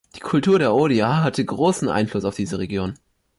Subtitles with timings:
[0.15, 2.95] Die Kultur der Odia hatte großen Einfluss auf diese Region.